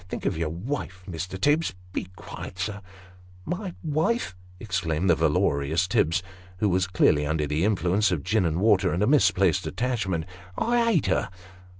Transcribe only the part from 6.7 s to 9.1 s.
clearly under the influence of gin and water, and a